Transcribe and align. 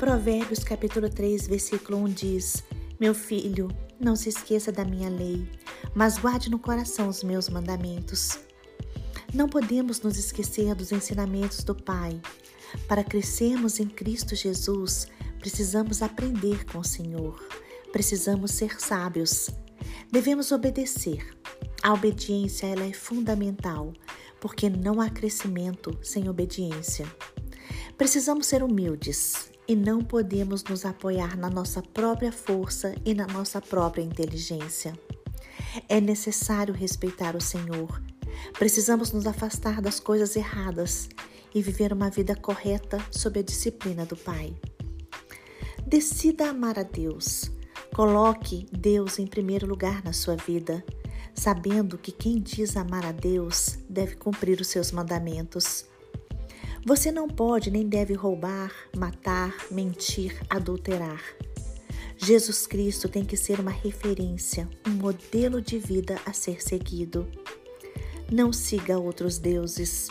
Provérbios 0.00 0.64
capítulo 0.64 1.10
3, 1.10 1.46
versículo 1.46 1.98
1 1.98 2.04
diz: 2.06 2.64
Meu 2.98 3.14
filho, 3.14 3.68
não 4.00 4.16
se 4.16 4.30
esqueça 4.30 4.72
da 4.72 4.82
minha 4.82 5.10
lei, 5.10 5.46
mas 5.94 6.16
guarde 6.16 6.50
no 6.50 6.58
coração 6.58 7.06
os 7.06 7.22
meus 7.22 7.50
mandamentos. 7.50 8.38
Não 9.34 9.46
podemos 9.46 10.00
nos 10.00 10.16
esquecer 10.16 10.74
dos 10.74 10.90
ensinamentos 10.90 11.62
do 11.62 11.74
Pai. 11.74 12.18
Para 12.88 13.04
crescermos 13.04 13.78
em 13.78 13.86
Cristo 13.86 14.34
Jesus, 14.34 15.06
precisamos 15.38 16.00
aprender 16.00 16.64
com 16.64 16.78
o 16.78 16.84
Senhor. 16.84 17.38
Precisamos 17.92 18.52
ser 18.52 18.80
sábios. 18.80 19.50
Devemos 20.10 20.50
obedecer. 20.50 21.22
A 21.82 21.92
obediência 21.92 22.66
ela 22.66 22.86
é 22.86 22.92
fundamental, 22.94 23.92
porque 24.40 24.70
não 24.70 24.98
há 24.98 25.10
crescimento 25.10 25.94
sem 26.02 26.26
obediência. 26.26 27.06
Precisamos 27.98 28.46
ser 28.46 28.62
humildes 28.62 29.50
e 29.70 29.76
não 29.76 30.02
podemos 30.02 30.64
nos 30.64 30.84
apoiar 30.84 31.36
na 31.36 31.48
nossa 31.48 31.80
própria 31.80 32.32
força 32.32 32.92
e 33.04 33.14
na 33.14 33.24
nossa 33.28 33.62
própria 33.62 34.02
inteligência. 34.02 34.98
É 35.88 36.00
necessário 36.00 36.74
respeitar 36.74 37.36
o 37.36 37.40
Senhor. 37.40 38.02
Precisamos 38.58 39.12
nos 39.12 39.28
afastar 39.28 39.80
das 39.80 40.00
coisas 40.00 40.34
erradas 40.34 41.08
e 41.54 41.62
viver 41.62 41.92
uma 41.92 42.10
vida 42.10 42.34
correta 42.34 42.98
sob 43.12 43.38
a 43.38 43.44
disciplina 43.44 44.04
do 44.04 44.16
Pai. 44.16 44.56
Decida 45.86 46.50
amar 46.50 46.76
a 46.76 46.82
Deus. 46.82 47.48
Coloque 47.94 48.66
Deus 48.72 49.20
em 49.20 49.26
primeiro 49.28 49.68
lugar 49.68 50.02
na 50.02 50.12
sua 50.12 50.34
vida, 50.34 50.84
sabendo 51.32 51.96
que 51.96 52.10
quem 52.10 52.40
diz 52.40 52.76
amar 52.76 53.06
a 53.06 53.12
Deus 53.12 53.78
deve 53.88 54.16
cumprir 54.16 54.60
os 54.60 54.66
seus 54.66 54.90
mandamentos. 54.90 55.86
Você 56.84 57.12
não 57.12 57.28
pode 57.28 57.70
nem 57.70 57.86
deve 57.86 58.14
roubar, 58.14 58.72
matar, 58.96 59.54
mentir, 59.70 60.34
adulterar. 60.48 61.22
Jesus 62.16 62.66
Cristo 62.66 63.06
tem 63.06 63.22
que 63.22 63.36
ser 63.36 63.60
uma 63.60 63.70
referência, 63.70 64.68
um 64.86 64.90
modelo 64.90 65.60
de 65.60 65.78
vida 65.78 66.18
a 66.24 66.32
ser 66.32 66.62
seguido. 66.62 67.28
Não 68.32 68.50
siga 68.50 68.98
outros 68.98 69.38
deuses. 69.38 70.08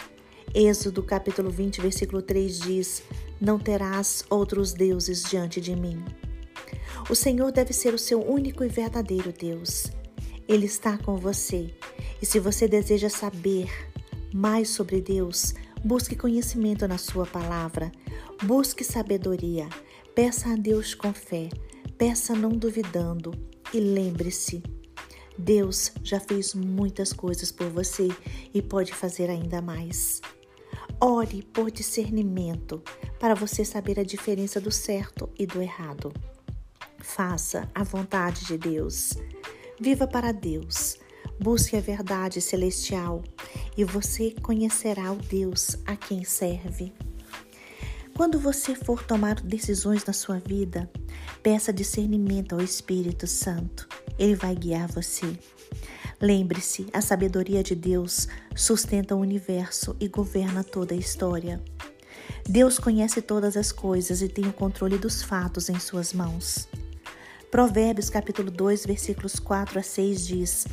Êxodo 0.54 1.02
capítulo 1.02 1.50
20, 1.50 1.82
versículo 1.82 2.22
3 2.22 2.60
diz: 2.60 3.04
Não 3.42 3.58
terás 3.58 4.24
outros 4.30 4.72
deuses 4.72 5.24
diante 5.24 5.60
de 5.60 5.76
mim. 5.76 6.04
O 7.10 7.16
Senhor 7.16 7.52
deve 7.52 7.74
ser 7.74 7.96
o 7.96 8.00
seu 8.00 8.22
único 8.22 8.64
e 8.64 8.68
verdadeiro 8.68 9.34
Deus. 9.34 9.88
Ele 10.48 10.68
está 10.68 11.00
com 11.00 11.18
você. 11.18 11.74
E 12.22 12.26
se 12.26 12.40
você 12.40 12.68
deseja 12.68 13.10
saber 13.10 13.70
mais 14.34 14.70
sobre 14.70 15.02
Deus, 15.02 15.54
Busque 15.84 16.14
conhecimento 16.14 16.86
na 16.90 16.98
Sua 16.98 17.26
palavra, 17.26 17.90
busque 18.44 18.84
sabedoria, 18.84 19.70
peça 20.14 20.50
a 20.50 20.56
Deus 20.58 20.94
com 20.94 21.14
fé, 21.14 21.48
peça 21.98 22.36
não 22.36 22.50
duvidando 22.50 23.32
e 23.74 23.80
lembre-se: 23.80 24.62
Deus 25.38 25.94
já 26.04 26.20
fez 26.20 26.54
muitas 26.54 27.14
coisas 27.14 27.50
por 27.50 27.70
você 27.70 28.10
e 28.54 28.62
pode 28.62 28.94
fazer 28.94 29.30
ainda 29.30 29.62
mais. 29.62 30.22
Ore 31.00 31.44
por 31.44 31.72
discernimento 31.72 32.84
para 33.22 33.34
você 33.34 33.64
saber 33.64 33.98
a 34.02 34.04
diferença 34.04 34.60
do 34.60 34.70
certo 34.72 35.30
e 35.40 35.46
do 35.46 35.62
errado. 35.62 36.12
Faça 36.98 37.70
a 37.74 37.84
vontade 37.84 38.46
de 38.46 38.58
Deus. 38.58 39.14
Viva 39.80 40.06
para 40.06 40.34
Deus. 40.34 40.98
Busque 41.40 41.78
a 41.78 41.82
verdade 41.82 42.42
celestial 42.42 43.24
e 43.78 43.84
você 43.86 44.32
conhecerá 44.42 45.12
o 45.12 45.16
Deus 45.16 45.78
a 45.86 45.96
quem 45.96 46.24
serve. 46.26 46.92
Quando 48.14 48.38
você 48.38 48.76
for 48.76 49.02
tomar 49.04 49.36
decisões 49.36 50.04
na 50.04 50.12
sua 50.12 50.40
vida, 50.40 50.92
peça 51.42 51.72
discernimento 51.72 52.54
ao 52.54 52.62
Espírito 52.62 53.26
Santo. 53.26 53.88
Ele 54.18 54.36
vai 54.36 54.54
guiar 54.54 54.92
você. 54.92 55.40
Lembre-se, 56.20 56.88
a 56.92 57.00
sabedoria 57.00 57.64
de 57.64 57.74
Deus 57.74 58.28
sustenta 58.54 59.16
o 59.16 59.20
universo 59.20 59.96
e 60.02 60.10
governa 60.10 60.66
toda 60.66 60.94
a 60.94 60.98
história. 60.98 61.64
Deus 62.44 62.78
conhece 62.78 63.22
todas 63.22 63.56
as 63.56 63.72
coisas 63.72 64.22
e 64.22 64.28
tem 64.28 64.46
o 64.46 64.54
controle 64.54 64.98
dos 64.98 65.24
fatos 65.24 65.70
em 65.70 65.80
suas 65.80 66.12
mãos. 66.12 66.68
Provérbios 67.50 68.10
capítulo 68.10 68.52
2, 68.52 68.86
versículos 68.86 69.40
4 69.40 69.80
a 69.80 69.84
6 69.84 70.28
diz: 70.28 70.68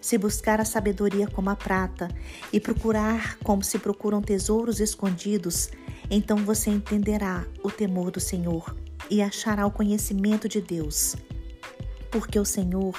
se 0.00 0.16
buscar 0.16 0.60
a 0.60 0.64
sabedoria 0.64 1.26
como 1.28 1.50
a 1.50 1.56
prata 1.56 2.08
e 2.52 2.58
procurar 2.58 3.36
como 3.38 3.62
se 3.62 3.78
procuram 3.78 4.22
tesouros 4.22 4.80
escondidos, 4.80 5.70
então 6.10 6.38
você 6.38 6.70
entenderá 6.70 7.46
o 7.62 7.70
temor 7.70 8.10
do 8.10 8.20
Senhor 8.20 8.76
e 9.10 9.20
achará 9.20 9.66
o 9.66 9.70
conhecimento 9.70 10.48
de 10.48 10.60
Deus. 10.60 11.16
Porque 12.10 12.38
o 12.38 12.44
Senhor 12.44 12.94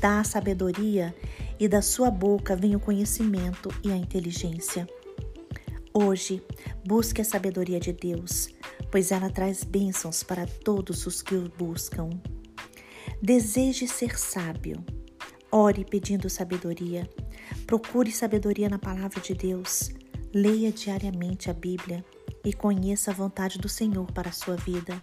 dá 0.00 0.20
a 0.20 0.24
sabedoria 0.24 1.14
e 1.58 1.68
da 1.68 1.82
sua 1.82 2.10
boca 2.10 2.56
vem 2.56 2.74
o 2.74 2.80
conhecimento 2.80 3.68
e 3.82 3.90
a 3.90 3.96
inteligência. 3.96 4.88
Hoje, 5.92 6.42
busque 6.84 7.20
a 7.20 7.24
sabedoria 7.24 7.80
de 7.80 7.92
Deus, 7.92 8.48
pois 8.90 9.10
ela 9.10 9.30
traz 9.30 9.64
bênçãos 9.64 10.22
para 10.22 10.46
todos 10.46 11.06
os 11.06 11.22
que 11.22 11.34
o 11.34 11.50
buscam. 11.58 12.10
Deseje 13.20 13.88
ser 13.88 14.18
sábio 14.18 14.84
Ore 15.50 15.82
pedindo 15.82 16.28
sabedoria. 16.28 17.08
Procure 17.66 18.12
sabedoria 18.12 18.68
na 18.68 18.78
palavra 18.78 19.18
de 19.18 19.32
Deus. 19.32 19.90
Leia 20.34 20.70
diariamente 20.70 21.50
a 21.50 21.54
Bíblia 21.54 22.04
e 22.44 22.52
conheça 22.52 23.10
a 23.10 23.14
vontade 23.14 23.58
do 23.58 23.68
Senhor 23.68 24.12
para 24.12 24.28
a 24.28 24.32
sua 24.32 24.56
vida. 24.56 25.02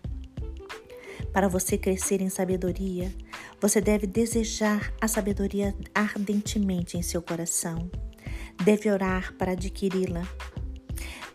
Para 1.33 1.47
você 1.47 1.79
crescer 1.79 2.22
em 2.22 2.29
sabedoria, 2.29 3.11
você 3.59 3.81
deve 3.81 4.06
desejar 4.06 4.94
a 5.01 5.07
sabedoria 5.07 5.75
ardentemente 5.95 6.95
em 6.95 7.01
seu 7.01 7.23
coração. 7.23 7.89
Deve 8.63 8.91
orar 8.91 9.33
para 9.38 9.53
adquiri-la. 9.53 10.27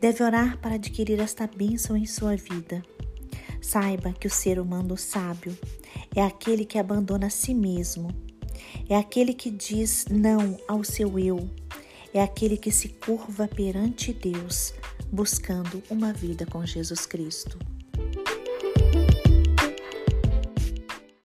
Deve 0.01 0.23
orar 0.23 0.57
para 0.59 0.77
adquirir 0.77 1.19
esta 1.19 1.49
bênção 1.49 1.97
em 1.97 2.07
sua 2.07 2.37
vida. 2.37 2.81
Saiba 3.61 4.13
que 4.13 4.29
o 4.29 4.31
ser 4.31 4.61
humano 4.61 4.97
sábio 4.97 5.59
é 6.15 6.23
aquele 6.23 6.65
que 6.65 6.79
abandona 6.79 7.27
a 7.27 7.31
si 7.31 7.53
mesmo 7.53 8.30
é 8.89 8.97
aquele 8.97 9.35
que 9.35 9.51
diz 9.51 10.07
não 10.11 10.59
ao 10.69 10.83
seu 10.85 11.19
eu, 11.19 11.49
é 12.13 12.23
aquele 12.23 12.57
que 12.57 12.71
se 12.71 12.89
curva 12.89 13.47
perante 13.47 14.13
Deus, 14.13 14.75
buscando 15.13 15.83
uma 15.91 16.13
vida 16.13 16.45
com 16.47 16.65
Jesus 16.65 17.07
Cristo. 17.07 17.59